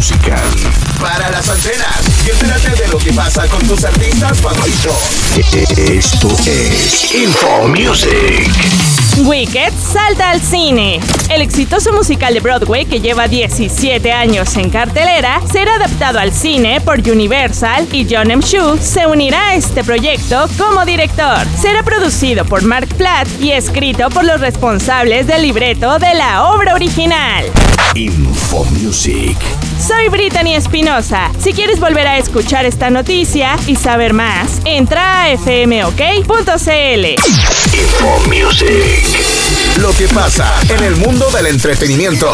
musical. 0.00 0.40
Para 0.98 1.28
las 1.28 1.46
antenas 1.46 2.00
y 2.26 2.30
entérate 2.30 2.70
de 2.70 2.88
lo 2.88 2.96
que 2.96 3.12
pasa 3.12 3.46
con 3.48 3.60
tus 3.68 3.84
artistas 3.84 4.40
favoritos. 4.40 4.96
Esto 5.76 6.28
es 6.46 7.14
Info 7.14 7.68
Music. 7.68 8.50
Wicked 9.18 9.74
salta 9.92 10.30
al 10.30 10.40
cine. 10.40 11.00
El 11.28 11.42
exitoso 11.42 11.92
musical 11.92 12.32
de 12.32 12.40
Broadway 12.40 12.86
que 12.86 13.00
lleva 13.00 13.28
17 13.28 14.10
años 14.10 14.56
en 14.56 14.70
cartelera 14.70 15.42
será 15.52 15.74
adaptado 15.74 16.18
al 16.18 16.32
cine 16.32 16.80
por 16.80 17.00
Universal 17.00 17.86
y 17.92 18.06
John 18.10 18.30
M. 18.30 18.42
Chu 18.42 18.78
se 18.80 19.06
unirá 19.06 19.50
a 19.50 19.54
este 19.54 19.84
proyecto 19.84 20.48
como 20.56 20.86
director. 20.86 21.46
Será 21.60 21.82
producido 21.82 22.46
por 22.46 22.62
Mark 22.62 22.88
Platt 22.96 23.28
y 23.38 23.52
escrito 23.52 24.08
por 24.08 24.24
los 24.24 24.40
responsables 24.40 25.26
del 25.26 25.42
libreto 25.42 25.98
de 25.98 26.14
la 26.14 26.48
obra 26.48 26.74
original. 26.74 27.44
Info 27.94 28.64
Music. 28.66 29.36
Soy 29.84 30.08
Brittany 30.08 30.54
Espinosa. 30.54 31.32
Si 31.38 31.52
quieres 31.52 31.80
volver 31.80 32.06
a 32.06 32.18
escuchar 32.18 32.64
esta 32.64 32.88
noticia 32.88 33.56
y 33.66 33.74
saber 33.74 34.12
más, 34.12 34.60
entra 34.64 35.24
a 35.24 35.36
fmok.cl. 35.36 37.06
Info 37.72 38.28
Music. 38.28 39.80
Lo 39.80 39.90
que 39.92 40.06
pasa 40.08 40.54
en 40.68 40.84
el 40.84 40.96
mundo 40.96 41.28
del 41.30 41.46
entretenimiento. 41.46 42.32